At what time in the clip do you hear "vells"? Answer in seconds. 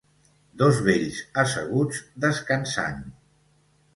0.87-1.19